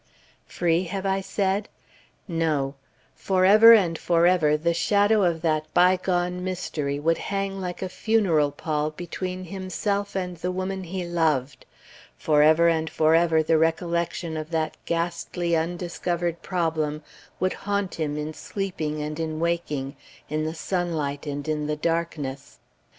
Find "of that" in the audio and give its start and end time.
5.21-5.71, 14.37-14.75